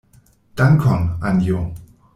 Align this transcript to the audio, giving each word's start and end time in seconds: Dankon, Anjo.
Dankon, 0.57 1.03
Anjo. 1.21 1.59